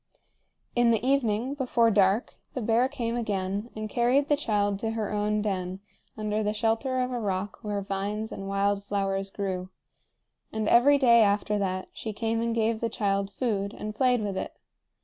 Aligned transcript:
In 0.75 0.89
the 0.89 1.05
evening, 1.07 1.53
before 1.53 1.91
dark, 1.91 2.33
the 2.55 2.61
bear 2.63 2.89
came 2.89 3.15
again 3.15 3.69
and 3.75 3.87
carried 3.87 4.29
the 4.29 4.35
child 4.35 4.79
to 4.79 4.89
her 4.89 5.13
own 5.13 5.43
den 5.43 5.79
under 6.17 6.41
the 6.41 6.53
shelter 6.55 6.99
of 7.01 7.11
a 7.11 7.19
rock 7.19 7.59
where 7.61 7.81
vines 7.81 8.31
and 8.31 8.47
wild 8.49 8.83
flowers 8.83 9.29
grew; 9.29 9.69
and 10.51 10.67
every 10.67 10.97
day 10.97 11.21
after 11.21 11.59
that 11.59 11.87
she 11.93 12.13
came 12.13 12.41
and 12.41 12.55
gave 12.55 12.79
the 12.79 12.89
child 12.89 13.29
food 13.29 13.75
and 13.75 13.93
played 13.93 14.21
with 14.23 14.35
it. 14.37 14.57